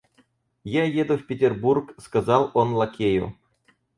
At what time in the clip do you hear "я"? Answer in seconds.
0.63-0.85